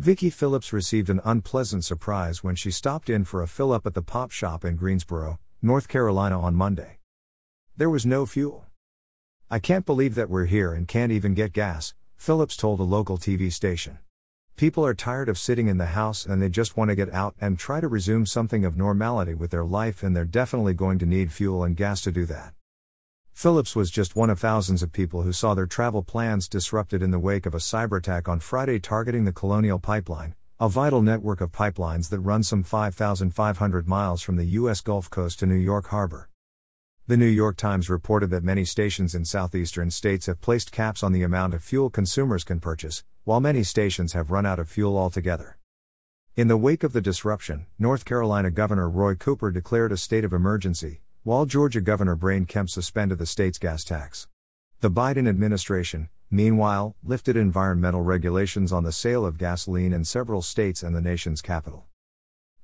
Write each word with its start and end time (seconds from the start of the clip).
Vicky 0.00 0.28
Phillips 0.28 0.72
received 0.72 1.08
an 1.08 1.20
unpleasant 1.24 1.84
surprise 1.84 2.42
when 2.42 2.56
she 2.56 2.72
stopped 2.72 3.08
in 3.08 3.24
for 3.24 3.42
a 3.42 3.46
fill 3.46 3.72
up 3.72 3.86
at 3.86 3.94
the 3.94 4.02
pop 4.02 4.32
shop 4.32 4.64
in 4.64 4.74
Greensboro, 4.74 5.38
North 5.62 5.86
Carolina 5.86 6.40
on 6.40 6.56
Monday. 6.56 6.98
There 7.76 7.88
was 7.88 8.04
no 8.04 8.26
fuel. 8.26 8.66
I 9.48 9.60
can't 9.60 9.86
believe 9.86 10.16
that 10.16 10.28
we're 10.28 10.46
here 10.46 10.72
and 10.72 10.88
can't 10.88 11.12
even 11.12 11.32
get 11.32 11.52
gas, 11.52 11.94
Phillips 12.16 12.56
told 12.56 12.80
a 12.80 12.82
local 12.82 13.18
TV 13.18 13.52
station. 13.52 13.98
People 14.56 14.84
are 14.84 14.94
tired 14.94 15.28
of 15.28 15.38
sitting 15.38 15.68
in 15.68 15.78
the 15.78 15.86
house 15.86 16.26
and 16.26 16.42
they 16.42 16.48
just 16.48 16.76
want 16.76 16.88
to 16.88 16.96
get 16.96 17.14
out 17.14 17.36
and 17.40 17.56
try 17.56 17.80
to 17.80 17.86
resume 17.86 18.26
something 18.26 18.64
of 18.64 18.76
normality 18.76 19.34
with 19.34 19.52
their 19.52 19.64
life, 19.64 20.02
and 20.02 20.16
they're 20.16 20.24
definitely 20.24 20.74
going 20.74 20.98
to 20.98 21.06
need 21.06 21.32
fuel 21.32 21.62
and 21.62 21.76
gas 21.76 22.00
to 22.00 22.10
do 22.10 22.26
that. 22.26 22.52
Phillips 23.34 23.74
was 23.74 23.90
just 23.90 24.14
one 24.14 24.30
of 24.30 24.38
thousands 24.38 24.80
of 24.80 24.92
people 24.92 25.22
who 25.22 25.32
saw 25.32 25.54
their 25.54 25.66
travel 25.66 26.04
plans 26.04 26.48
disrupted 26.48 27.02
in 27.02 27.10
the 27.10 27.18
wake 27.18 27.46
of 27.46 27.54
a 27.54 27.58
cyber 27.58 27.98
attack 27.98 28.28
on 28.28 28.38
Friday 28.38 28.78
targeting 28.78 29.24
the 29.24 29.32
Colonial 29.32 29.80
Pipeline, 29.80 30.36
a 30.60 30.68
vital 30.68 31.02
network 31.02 31.40
of 31.40 31.50
pipelines 31.50 32.08
that 32.08 32.20
run 32.20 32.44
some 32.44 32.62
5,500 32.62 33.88
miles 33.88 34.22
from 34.22 34.36
the 34.36 34.44
U.S. 34.44 34.80
Gulf 34.80 35.10
Coast 35.10 35.40
to 35.40 35.46
New 35.46 35.56
York 35.56 35.88
Harbor. 35.88 36.30
The 37.08 37.16
New 37.16 37.26
York 37.26 37.56
Times 37.56 37.90
reported 37.90 38.30
that 38.30 38.44
many 38.44 38.64
stations 38.64 39.16
in 39.16 39.24
southeastern 39.24 39.90
states 39.90 40.26
have 40.26 40.40
placed 40.40 40.70
caps 40.70 41.02
on 41.02 41.12
the 41.12 41.24
amount 41.24 41.54
of 41.54 41.62
fuel 41.62 41.90
consumers 41.90 42.44
can 42.44 42.60
purchase, 42.60 43.02
while 43.24 43.40
many 43.40 43.64
stations 43.64 44.12
have 44.12 44.30
run 44.30 44.46
out 44.46 44.60
of 44.60 44.70
fuel 44.70 44.96
altogether. 44.96 45.58
In 46.36 46.46
the 46.46 46.56
wake 46.56 46.84
of 46.84 46.92
the 46.92 47.00
disruption, 47.00 47.66
North 47.80 48.04
Carolina 48.04 48.52
Governor 48.52 48.88
Roy 48.88 49.16
Cooper 49.16 49.50
declared 49.50 49.90
a 49.90 49.96
state 49.96 50.24
of 50.24 50.32
emergency, 50.32 51.00
while 51.24 51.46
Georgia 51.46 51.80
Governor 51.80 52.16
Brian 52.16 52.44
Kemp 52.44 52.68
suspended 52.68 53.16
the 53.16 53.24
state's 53.24 53.56
gas 53.56 53.82
tax. 53.82 54.28
The 54.80 54.90
Biden 54.90 55.26
administration, 55.26 56.10
meanwhile, 56.30 56.96
lifted 57.02 57.34
environmental 57.34 58.02
regulations 58.02 58.74
on 58.74 58.84
the 58.84 58.92
sale 58.92 59.24
of 59.24 59.38
gasoline 59.38 59.94
in 59.94 60.04
several 60.04 60.42
states 60.42 60.82
and 60.82 60.94
the 60.94 61.00
nation's 61.00 61.40
capital. 61.40 61.86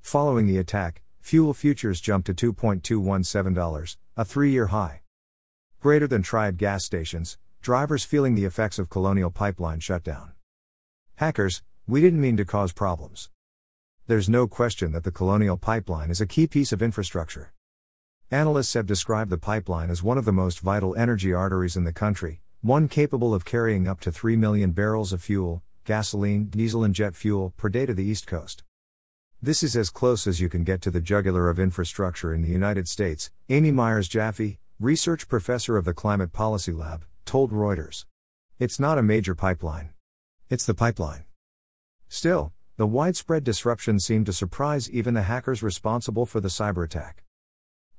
Following 0.02 0.46
the 0.46 0.58
attack, 0.58 1.00
fuel 1.20 1.54
futures 1.54 2.02
jumped 2.02 2.26
to 2.26 2.52
$2.217, 2.52 3.96
a 4.18 4.24
three 4.26 4.50
year 4.50 4.66
high. 4.66 5.00
Greater 5.80 6.06
than 6.06 6.22
tried 6.22 6.58
gas 6.58 6.84
stations, 6.84 7.38
drivers 7.62 8.04
feeling 8.04 8.34
the 8.34 8.44
effects 8.44 8.78
of 8.78 8.90
Colonial 8.90 9.30
Pipeline 9.30 9.80
shutdown. 9.80 10.32
Hackers, 11.14 11.62
we 11.86 12.02
didn't 12.02 12.20
mean 12.20 12.36
to 12.36 12.44
cause 12.44 12.74
problems. 12.74 13.30
There's 14.06 14.28
no 14.28 14.46
question 14.46 14.92
that 14.92 15.04
the 15.04 15.10
Colonial 15.10 15.56
Pipeline 15.56 16.10
is 16.10 16.20
a 16.20 16.26
key 16.26 16.46
piece 16.46 16.72
of 16.72 16.82
infrastructure. 16.82 17.54
Analysts 18.32 18.74
have 18.74 18.86
described 18.86 19.28
the 19.28 19.38
pipeline 19.38 19.90
as 19.90 20.04
one 20.04 20.16
of 20.16 20.24
the 20.24 20.32
most 20.32 20.60
vital 20.60 20.94
energy 20.94 21.32
arteries 21.32 21.76
in 21.76 21.82
the 21.82 21.92
country, 21.92 22.42
one 22.60 22.86
capable 22.86 23.34
of 23.34 23.44
carrying 23.44 23.88
up 23.88 23.98
to 23.98 24.12
3 24.12 24.36
million 24.36 24.70
barrels 24.70 25.12
of 25.12 25.20
fuel, 25.20 25.64
gasoline, 25.84 26.44
diesel, 26.44 26.84
and 26.84 26.94
jet 26.94 27.16
fuel 27.16 27.52
per 27.56 27.68
day 27.68 27.86
to 27.86 27.92
the 27.92 28.04
East 28.04 28.28
Coast. 28.28 28.62
This 29.42 29.64
is 29.64 29.74
as 29.74 29.90
close 29.90 30.28
as 30.28 30.40
you 30.40 30.48
can 30.48 30.62
get 30.62 30.80
to 30.82 30.92
the 30.92 31.00
jugular 31.00 31.50
of 31.50 31.58
infrastructure 31.58 32.32
in 32.32 32.42
the 32.42 32.48
United 32.48 32.86
States, 32.86 33.32
Amy 33.48 33.72
Myers 33.72 34.06
Jaffe, 34.06 34.60
research 34.78 35.26
professor 35.26 35.76
of 35.76 35.84
the 35.84 35.92
Climate 35.92 36.32
Policy 36.32 36.70
Lab, 36.70 37.04
told 37.24 37.50
Reuters. 37.50 38.04
It's 38.60 38.78
not 38.78 38.96
a 38.96 39.02
major 39.02 39.34
pipeline. 39.34 39.90
It's 40.48 40.66
the 40.66 40.74
pipeline. 40.74 41.24
Still, 42.08 42.52
the 42.76 42.86
widespread 42.86 43.42
disruption 43.42 43.98
seemed 43.98 44.26
to 44.26 44.32
surprise 44.32 44.88
even 44.88 45.14
the 45.14 45.22
hackers 45.22 45.64
responsible 45.64 46.26
for 46.26 46.38
the 46.38 46.46
cyber 46.46 46.84
attack. 46.84 47.24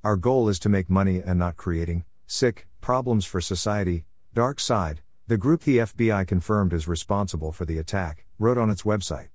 Our 0.04 0.16
goal 0.16 0.50
is 0.50 0.58
to 0.62 0.70
make 0.70 0.90
money 0.90 1.22
and 1.24 1.38
not 1.38 1.58
creating, 1.58 2.06
sick, 2.26 2.68
problems 2.82 3.24
for 3.24 3.40
society. 3.40 4.06
Dark 4.34 4.60
Side, 4.60 5.02
the 5.28 5.38
group 5.38 5.62
the 5.62 5.78
FBI 5.78 6.26
confirmed 6.26 6.74
is 6.74 6.88
responsible 6.88 7.52
for 7.52 7.66
the 7.66 7.78
attack, 7.78 8.26
wrote 8.40 8.58
on 8.58 8.72
its 8.72 8.82
website. 8.82 9.28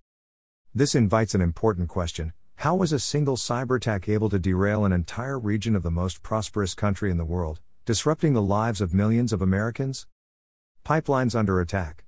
This 0.74 0.96
invites 0.96 1.36
an 1.36 1.40
important 1.40 1.88
question 1.88 2.32
how 2.56 2.74
was 2.74 2.92
a 2.92 2.98
single 2.98 3.36
cyber 3.36 3.76
attack 3.76 4.08
able 4.08 4.28
to 4.28 4.40
derail 4.40 4.84
an 4.84 4.92
entire 4.92 5.38
region 5.38 5.76
of 5.76 5.84
the 5.84 5.90
most 5.90 6.24
prosperous 6.24 6.74
country 6.74 7.12
in 7.12 7.16
the 7.16 7.24
world, 7.24 7.60
disrupting 7.84 8.32
the 8.32 8.42
lives 8.42 8.80
of 8.80 8.92
millions 8.92 9.32
of 9.32 9.40
Americans? 9.40 10.08
Pipelines 10.84 11.36
under 11.36 11.60
attack. 11.60 12.04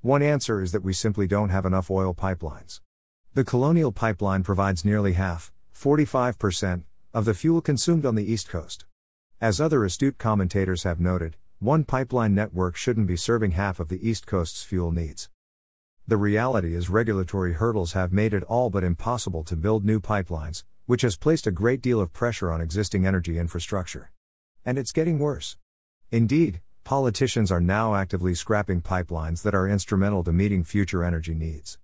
One 0.00 0.22
answer 0.22 0.60
is 0.60 0.72
that 0.72 0.82
we 0.82 0.92
simply 0.92 1.28
don't 1.28 1.50
have 1.50 1.64
enough 1.64 1.88
oil 1.88 2.14
pipelines. 2.14 2.80
The 3.34 3.44
Colonial 3.44 3.92
Pipeline 3.92 4.42
provides 4.42 4.84
nearly 4.84 5.12
half, 5.12 5.52
45%, 5.72 6.82
of 7.16 7.24
the 7.24 7.32
fuel 7.32 7.62
consumed 7.62 8.04
on 8.04 8.14
the 8.14 8.30
East 8.30 8.46
Coast. 8.46 8.84
As 9.40 9.58
other 9.58 9.86
astute 9.86 10.18
commentators 10.18 10.82
have 10.82 11.00
noted, 11.00 11.38
one 11.60 11.82
pipeline 11.82 12.34
network 12.34 12.76
shouldn't 12.76 13.06
be 13.06 13.16
serving 13.16 13.52
half 13.52 13.80
of 13.80 13.88
the 13.88 14.06
East 14.06 14.26
Coast's 14.26 14.62
fuel 14.62 14.92
needs. 14.92 15.30
The 16.06 16.18
reality 16.18 16.74
is, 16.74 16.90
regulatory 16.90 17.54
hurdles 17.54 17.94
have 17.94 18.12
made 18.12 18.34
it 18.34 18.42
all 18.42 18.68
but 18.68 18.84
impossible 18.84 19.44
to 19.44 19.56
build 19.56 19.82
new 19.82 19.98
pipelines, 19.98 20.64
which 20.84 21.00
has 21.00 21.16
placed 21.16 21.46
a 21.46 21.50
great 21.50 21.80
deal 21.80 22.02
of 22.02 22.12
pressure 22.12 22.52
on 22.52 22.60
existing 22.60 23.06
energy 23.06 23.38
infrastructure. 23.38 24.10
And 24.62 24.76
it's 24.76 24.92
getting 24.92 25.18
worse. 25.18 25.56
Indeed, 26.10 26.60
politicians 26.84 27.50
are 27.50 27.62
now 27.62 27.94
actively 27.94 28.34
scrapping 28.34 28.82
pipelines 28.82 29.40
that 29.40 29.54
are 29.54 29.66
instrumental 29.66 30.22
to 30.24 30.34
meeting 30.34 30.64
future 30.64 31.02
energy 31.02 31.32
needs. 31.32 31.78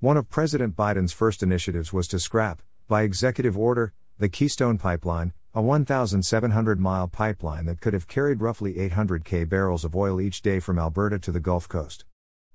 One 0.00 0.18
of 0.18 0.28
President 0.28 0.76
Biden's 0.76 1.14
first 1.14 1.42
initiatives 1.42 1.94
was 1.94 2.06
to 2.08 2.20
scrap, 2.20 2.60
by 2.88 3.04
executive 3.04 3.56
order, 3.56 3.94
the 4.20 4.28
Keystone 4.28 4.76
Pipeline, 4.76 5.32
a 5.54 5.62
1,700 5.62 6.78
mile 6.78 7.08
pipeline 7.08 7.64
that 7.64 7.80
could 7.80 7.94
have 7.94 8.06
carried 8.06 8.42
roughly 8.42 8.74
800k 8.74 9.48
barrels 9.48 9.82
of 9.82 9.96
oil 9.96 10.20
each 10.20 10.42
day 10.42 10.60
from 10.60 10.78
Alberta 10.78 11.18
to 11.18 11.32
the 11.32 11.40
Gulf 11.40 11.66
Coast. 11.70 12.04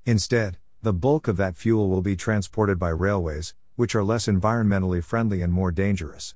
Instead, 0.06 0.60
the 0.84 0.94
bulk 0.94 1.28
of 1.28 1.38
that 1.38 1.56
fuel 1.56 1.90
will 1.90 2.04
be 2.04 2.16
transported 2.16 2.78
by 2.78 2.90
railways, 2.90 3.56
which 3.76 3.96
are 3.96 4.04
less 4.04 4.28
environmentally 4.28 5.04
friendly 5.04 5.42
and 5.42 5.52
more 5.52 5.72
dangerous. 5.72 6.36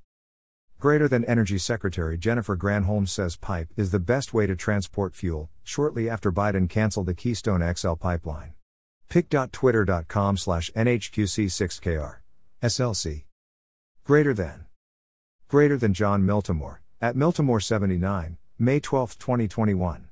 Greater 0.79 1.07
than 1.07 1.23
Energy 1.25 1.59
Secretary 1.59 2.17
Jennifer 2.17 2.57
Granholm 2.57 3.07
says 3.07 3.37
pipe 3.37 3.67
is 3.77 3.91
the 3.91 3.99
best 3.99 4.33
way 4.33 4.47
to 4.47 4.55
transport 4.55 5.13
fuel, 5.13 5.51
shortly 5.63 6.09
after 6.09 6.31
Biden 6.31 6.67
canceled 6.67 7.05
the 7.05 7.13
Keystone 7.13 7.61
XL 7.75 7.93
pipeline. 7.93 8.55
pic.twitter.com 9.09 10.37
slash 10.37 10.71
NHQC6KR. 10.75 12.15
SLC. 12.63 13.25
Greater 14.03 14.33
than. 14.33 14.65
Greater 15.49 15.77
than 15.77 15.95
John 15.95 16.21
Miltimore, 16.21 16.77
at 17.01 17.15
Miltimore 17.15 17.63
79, 17.63 18.37
May 18.59 18.79
12, 18.79 19.17
2021. 19.17 20.07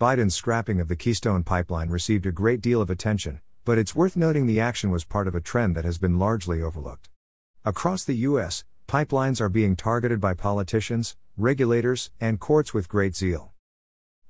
Biden's 0.00 0.34
scrapping 0.34 0.80
of 0.80 0.88
the 0.88 0.96
Keystone 0.96 1.44
Pipeline 1.44 1.90
received 1.90 2.26
a 2.26 2.32
great 2.32 2.60
deal 2.60 2.80
of 2.80 2.90
attention, 2.90 3.40
but 3.64 3.78
it's 3.78 3.94
worth 3.94 4.16
noting 4.16 4.46
the 4.46 4.58
action 4.58 4.90
was 4.90 5.04
part 5.04 5.28
of 5.28 5.36
a 5.36 5.40
trend 5.40 5.76
that 5.76 5.84
has 5.84 5.98
been 5.98 6.18
largely 6.18 6.60
overlooked. 6.60 7.08
Across 7.64 8.02
the 8.02 8.16
U.S., 8.16 8.64
pipelines 8.88 9.40
are 9.40 9.48
being 9.48 9.76
targeted 9.76 10.20
by 10.20 10.34
politicians, 10.34 11.14
regulators, 11.36 12.10
and 12.20 12.40
courts 12.40 12.74
with 12.74 12.88
great 12.88 13.14
zeal. 13.14 13.52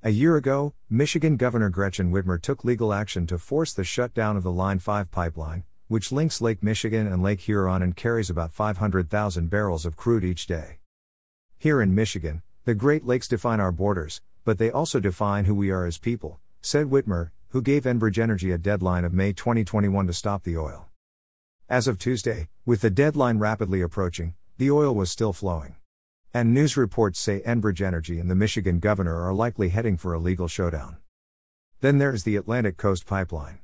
A 0.02 0.10
year 0.10 0.36
ago, 0.36 0.74
Michigan 0.90 1.38
Governor 1.38 1.70
Gretchen 1.70 2.12
Whitmer 2.12 2.38
took 2.38 2.66
legal 2.66 2.92
action 2.92 3.26
to 3.28 3.38
force 3.38 3.72
the 3.72 3.82
shutdown 3.82 4.36
of 4.36 4.42
the 4.42 4.52
Line 4.52 4.78
5 4.78 5.10
pipeline, 5.10 5.64
which 5.88 6.12
links 6.12 6.40
Lake 6.40 6.62
Michigan 6.62 7.06
and 7.06 7.22
Lake 7.22 7.40
Huron 7.40 7.82
and 7.82 7.96
carries 7.96 8.30
about 8.30 8.52
500,000 8.52 9.48
barrels 9.48 9.86
of 9.86 9.96
crude 9.96 10.22
each 10.22 10.46
day. 10.46 10.78
Here 11.58 11.82
in 11.82 11.94
Michigan, 11.94 12.42
the 12.64 12.74
Great 12.74 13.06
Lakes 13.06 13.26
define 13.26 13.58
our 13.58 13.72
borders, 13.72 14.20
but 14.44 14.58
they 14.58 14.70
also 14.70 15.00
define 15.00 15.46
who 15.46 15.54
we 15.54 15.70
are 15.70 15.86
as 15.86 15.98
people, 15.98 16.40
said 16.60 16.86
Whitmer, 16.86 17.30
who 17.48 17.62
gave 17.62 17.84
Enbridge 17.84 18.18
Energy 18.18 18.52
a 18.52 18.58
deadline 18.58 19.04
of 19.04 19.14
May 19.14 19.32
2021 19.32 20.06
to 20.06 20.12
stop 20.12 20.44
the 20.44 20.58
oil. 20.58 20.88
As 21.68 21.88
of 21.88 21.98
Tuesday, 21.98 22.48
with 22.66 22.82
the 22.82 22.90
deadline 22.90 23.38
rapidly 23.38 23.80
approaching, 23.80 24.34
the 24.58 24.70
oil 24.70 24.94
was 24.94 25.10
still 25.10 25.32
flowing. 25.32 25.76
And 26.34 26.52
news 26.52 26.76
reports 26.76 27.18
say 27.18 27.40
Enbridge 27.40 27.80
Energy 27.80 28.18
and 28.18 28.30
the 28.30 28.34
Michigan 28.34 28.78
governor 28.78 29.22
are 29.22 29.32
likely 29.32 29.70
heading 29.70 29.96
for 29.96 30.12
a 30.12 30.18
legal 30.18 30.48
showdown. 30.48 30.98
Then 31.80 31.96
there's 31.96 32.24
the 32.24 32.36
Atlantic 32.36 32.76
Coast 32.76 33.06
Pipeline. 33.06 33.60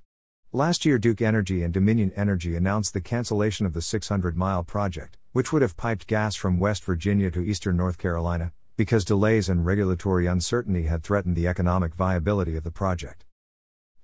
Last 0.56 0.84
year, 0.84 0.98
Duke 1.00 1.20
Energy 1.20 1.64
and 1.64 1.74
Dominion 1.74 2.12
Energy 2.14 2.54
announced 2.54 2.94
the 2.94 3.00
cancellation 3.00 3.66
of 3.66 3.72
the 3.72 3.82
600 3.82 4.36
mile 4.36 4.62
project, 4.62 5.18
which 5.32 5.52
would 5.52 5.62
have 5.62 5.76
piped 5.76 6.06
gas 6.06 6.36
from 6.36 6.60
West 6.60 6.84
Virginia 6.84 7.28
to 7.32 7.42
eastern 7.42 7.76
North 7.76 7.98
Carolina, 7.98 8.52
because 8.76 9.04
delays 9.04 9.48
and 9.48 9.66
regulatory 9.66 10.26
uncertainty 10.26 10.84
had 10.84 11.02
threatened 11.02 11.34
the 11.34 11.48
economic 11.48 11.96
viability 11.96 12.54
of 12.54 12.62
the 12.62 12.70
project. 12.70 13.24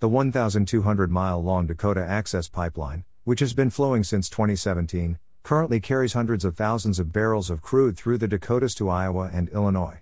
The 0.00 0.08
1,200 0.08 1.08
mile 1.08 1.41
long 1.41 1.69
Dakota 1.69 2.05
Access 2.05 2.49
Pipeline, 2.49 3.05
which 3.23 3.38
has 3.38 3.55
been 3.55 3.70
flowing 3.70 4.03
since 4.03 4.29
2017, 4.29 5.20
currently 5.44 5.79
carries 5.79 6.14
hundreds 6.14 6.44
of 6.44 6.56
thousands 6.56 6.99
of 6.99 7.12
barrels 7.12 7.49
of 7.49 7.62
crude 7.62 7.96
through 7.96 8.19
the 8.19 8.26
Dakotas 8.26 8.75
to 8.75 8.88
Iowa 8.88 9.31
and 9.32 9.49
Illinois. 9.50 10.00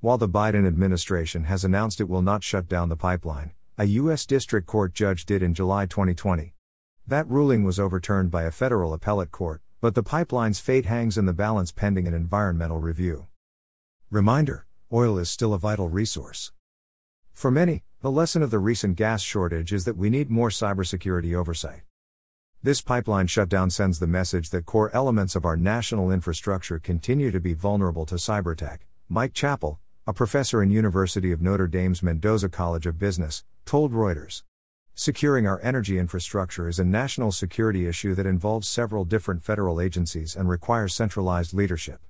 While 0.00 0.18
the 0.18 0.28
Biden 0.28 0.66
administration 0.66 1.44
has 1.44 1.64
announced 1.64 2.02
it 2.02 2.08
will 2.10 2.20
not 2.20 2.44
shut 2.44 2.68
down 2.68 2.90
the 2.90 2.96
pipeline, 2.96 3.52
a 3.78 3.84
U.S. 3.84 4.24
District 4.24 4.66
Court 4.66 4.94
judge 4.94 5.26
did 5.26 5.42
in 5.42 5.52
July 5.52 5.84
2020. 5.84 6.54
That 7.06 7.28
ruling 7.28 7.62
was 7.62 7.78
overturned 7.78 8.30
by 8.30 8.44
a 8.44 8.50
federal 8.50 8.94
appellate 8.94 9.30
court, 9.30 9.60
but 9.82 9.94
the 9.94 10.02
pipeline's 10.02 10.60
fate 10.60 10.86
hangs 10.86 11.18
in 11.18 11.26
the 11.26 11.34
balance 11.34 11.72
pending 11.72 12.08
an 12.08 12.14
environmental 12.14 12.78
review. 12.78 13.26
Reminder 14.10 14.66
oil 14.90 15.18
is 15.18 15.28
still 15.28 15.52
a 15.52 15.58
vital 15.58 15.90
resource. 15.90 16.52
For 17.34 17.50
many, 17.50 17.82
the 18.00 18.10
lesson 18.10 18.42
of 18.42 18.50
the 18.50 18.58
recent 18.58 18.96
gas 18.96 19.20
shortage 19.20 19.74
is 19.74 19.84
that 19.84 19.98
we 19.98 20.08
need 20.08 20.30
more 20.30 20.48
cybersecurity 20.48 21.34
oversight. 21.34 21.82
This 22.62 22.80
pipeline 22.80 23.26
shutdown 23.26 23.68
sends 23.68 23.98
the 23.98 24.06
message 24.06 24.48
that 24.50 24.64
core 24.64 24.90
elements 24.94 25.36
of 25.36 25.44
our 25.44 25.56
national 25.56 26.10
infrastructure 26.10 26.78
continue 26.78 27.30
to 27.30 27.40
be 27.40 27.52
vulnerable 27.52 28.06
to 28.06 28.14
cyber 28.14 28.54
attack. 28.54 28.86
Mike 29.10 29.34
Chapple, 29.34 29.76
a 30.06 30.14
professor 30.14 30.62
in 30.62 30.70
University 30.70 31.30
of 31.30 31.42
Notre 31.42 31.66
Dame's 31.66 32.02
Mendoza 32.02 32.48
College 32.48 32.86
of 32.86 32.98
Business, 32.98 33.44
told 33.66 33.92
Reuters. 33.92 34.44
Securing 34.94 35.44
our 35.44 35.60
energy 35.60 35.98
infrastructure 35.98 36.68
is 36.68 36.78
a 36.78 36.84
national 36.84 37.32
security 37.32 37.88
issue 37.88 38.14
that 38.14 38.24
involves 38.24 38.68
several 38.68 39.04
different 39.04 39.42
federal 39.42 39.80
agencies 39.80 40.36
and 40.36 40.48
requires 40.48 40.94
centralized 40.94 41.52
leadership. 41.52 42.00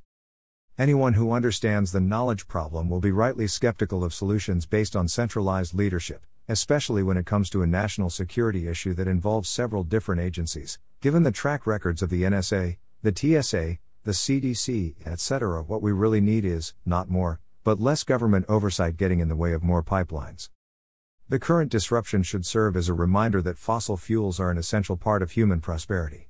Anyone 0.78 1.14
who 1.14 1.32
understands 1.32 1.92
the 1.92 2.00
knowledge 2.00 2.46
problem 2.46 2.90
will 2.90 3.00
be 3.00 3.10
rightly 3.10 3.46
skeptical 3.46 4.04
of 4.04 4.12
solutions 4.12 4.66
based 4.66 4.94
on 4.94 5.08
centralized 5.08 5.72
leadership, 5.72 6.26
especially 6.46 7.02
when 7.02 7.16
it 7.16 7.24
comes 7.24 7.48
to 7.48 7.62
a 7.62 7.66
national 7.66 8.10
security 8.10 8.68
issue 8.68 8.92
that 8.92 9.08
involves 9.08 9.48
several 9.48 9.82
different 9.82 10.20
agencies. 10.20 10.78
Given 11.00 11.22
the 11.22 11.32
track 11.32 11.66
records 11.66 12.02
of 12.02 12.10
the 12.10 12.24
NSA, 12.24 12.76
the 13.02 13.14
TSA, 13.16 13.78
the 14.04 14.12
CDC, 14.12 14.94
etc., 15.06 15.62
what 15.62 15.80
we 15.80 15.90
really 15.90 16.20
need 16.20 16.44
is, 16.44 16.74
not 16.84 17.08
more, 17.08 17.40
but 17.64 17.80
less 17.80 18.04
government 18.04 18.44
oversight 18.46 18.98
getting 18.98 19.20
in 19.20 19.28
the 19.28 19.34
way 19.34 19.54
of 19.54 19.62
more 19.62 19.82
pipelines. 19.82 20.50
The 21.28 21.40
current 21.40 21.72
disruption 21.72 22.22
should 22.22 22.46
serve 22.46 22.76
as 22.76 22.88
a 22.88 22.94
reminder 22.94 23.42
that 23.42 23.58
fossil 23.58 23.96
fuels 23.96 24.38
are 24.38 24.52
an 24.52 24.58
essential 24.58 24.96
part 24.96 25.22
of 25.22 25.32
human 25.32 25.60
prosperity. 25.60 26.28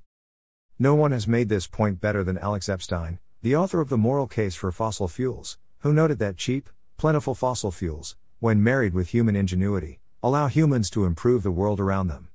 No 0.79 0.95
one 0.95 1.13
has 1.13 1.29
made 1.29 1.51
this 1.51 1.67
point 1.67 2.01
better 2.01 2.25
than 2.25 2.39
Alex 2.39 2.67
Epstein, 2.67 3.19
the 3.43 3.55
author 3.55 3.83
of 3.83 3.91
The 3.91 3.99
Moral 3.99 4.27
Case 4.27 4.55
for 4.55 4.73
Fossil 4.73 5.07
Fuels, 5.07 5.59
who 5.81 5.93
noted 5.93 6.19
that 6.21 6.39
cheap, 6.39 6.71
plentiful 6.97 7.35
fossil 7.35 7.71
fuels, 7.71 8.17
when 8.39 8.63
married 8.63 8.95
with 8.95 9.11
human 9.11 9.37
ingenuity, 9.37 10.01
allow 10.23 10.47
humans 10.47 10.89
to 10.89 11.05
improve 11.05 11.43
the 11.43 11.51
world 11.51 11.79
around 11.79 12.09
them. 12.09 12.31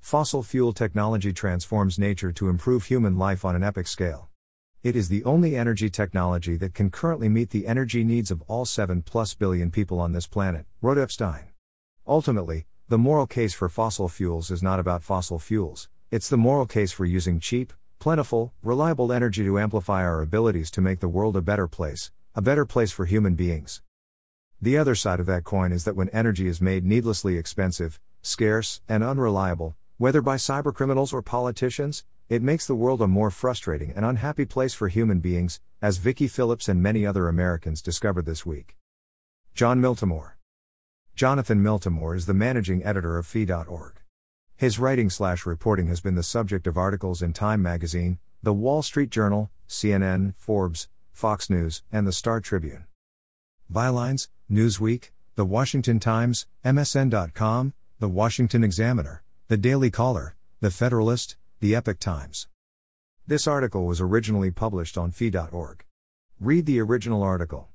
Fossil 0.00 0.42
fuel 0.42 0.72
technology 0.72 1.32
transforms 1.32 2.00
nature 2.00 2.32
to 2.32 2.48
improve 2.48 2.86
human 2.86 3.16
life 3.16 3.44
on 3.44 3.54
an 3.54 3.62
epic 3.62 3.86
scale. 3.86 4.28
It 4.82 4.96
is 4.96 5.08
the 5.08 5.22
only 5.22 5.54
energy 5.54 5.88
technology 5.88 6.56
that 6.56 6.74
can 6.74 6.90
currently 6.90 7.28
meet 7.28 7.50
the 7.50 7.68
energy 7.68 8.02
needs 8.02 8.32
of 8.32 8.42
all 8.48 8.64
7 8.64 9.02
plus 9.02 9.34
billion 9.34 9.70
people 9.70 10.00
on 10.00 10.10
this 10.10 10.26
planet, 10.26 10.66
wrote 10.82 10.98
Epstein. 10.98 11.52
Ultimately, 12.08 12.66
the 12.88 12.98
moral 12.98 13.26
case 13.26 13.52
for 13.52 13.68
fossil 13.68 14.08
fuels 14.08 14.52
is 14.52 14.62
not 14.62 14.78
about 14.78 15.02
fossil 15.02 15.40
fuels, 15.40 15.88
it's 16.12 16.28
the 16.28 16.36
moral 16.36 16.64
case 16.64 16.92
for 16.92 17.04
using 17.04 17.40
cheap, 17.40 17.72
plentiful, 17.98 18.52
reliable 18.62 19.12
energy 19.12 19.42
to 19.42 19.58
amplify 19.58 20.04
our 20.04 20.22
abilities 20.22 20.70
to 20.70 20.80
make 20.80 21.00
the 21.00 21.08
world 21.08 21.36
a 21.36 21.42
better 21.42 21.66
place, 21.66 22.12
a 22.36 22.40
better 22.40 22.64
place 22.64 22.92
for 22.92 23.06
human 23.06 23.34
beings. 23.34 23.82
The 24.62 24.78
other 24.78 24.94
side 24.94 25.18
of 25.18 25.26
that 25.26 25.42
coin 25.42 25.72
is 25.72 25.84
that 25.84 25.96
when 25.96 26.08
energy 26.10 26.46
is 26.46 26.60
made 26.60 26.84
needlessly 26.84 27.36
expensive, 27.36 27.98
scarce, 28.22 28.80
and 28.88 29.02
unreliable, 29.02 29.74
whether 29.98 30.22
by 30.22 30.36
cybercriminals 30.36 31.12
or 31.12 31.22
politicians, 31.22 32.04
it 32.28 32.40
makes 32.40 32.68
the 32.68 32.76
world 32.76 33.02
a 33.02 33.08
more 33.08 33.32
frustrating 33.32 33.92
and 33.96 34.04
unhappy 34.04 34.44
place 34.44 34.74
for 34.74 34.86
human 34.86 35.18
beings, 35.18 35.58
as 35.82 35.96
Vicky 35.96 36.28
Phillips 36.28 36.68
and 36.68 36.80
many 36.80 37.04
other 37.04 37.26
Americans 37.26 37.82
discovered 37.82 38.26
this 38.26 38.46
week. 38.46 38.76
John 39.54 39.80
Miltimore. 39.80 40.35
Jonathan 41.16 41.62
Miltimore 41.62 42.14
is 42.14 42.26
the 42.26 42.34
managing 42.34 42.84
editor 42.84 43.16
of 43.16 43.26
Fee.org. 43.26 44.02
His 44.54 44.78
writing 44.78 45.08
slash 45.08 45.46
reporting 45.46 45.86
has 45.86 46.02
been 46.02 46.14
the 46.14 46.22
subject 46.22 46.66
of 46.66 46.76
articles 46.76 47.22
in 47.22 47.32
Time 47.32 47.62
magazine, 47.62 48.18
The 48.42 48.52
Wall 48.52 48.82
Street 48.82 49.08
Journal, 49.08 49.50
CNN, 49.66 50.36
Forbes, 50.36 50.88
Fox 51.14 51.48
News, 51.48 51.82
and 51.90 52.06
The 52.06 52.12
Star 52.12 52.42
Tribune. 52.42 52.84
Bylines, 53.72 54.28
Newsweek, 54.50 55.08
The 55.36 55.46
Washington 55.46 55.98
Times, 56.00 56.46
MSN.com, 56.66 57.72
The 57.98 58.08
Washington 58.08 58.62
Examiner, 58.62 59.22
The 59.48 59.56
Daily 59.56 59.90
Caller, 59.90 60.36
The 60.60 60.70
Federalist, 60.70 61.36
The 61.60 61.74
Epoch 61.74 61.98
Times. 61.98 62.46
This 63.26 63.46
article 63.46 63.86
was 63.86 64.02
originally 64.02 64.50
published 64.50 64.98
on 64.98 65.12
Fee.org. 65.12 65.82
Read 66.38 66.66
the 66.66 66.78
original 66.78 67.22
article. 67.22 67.70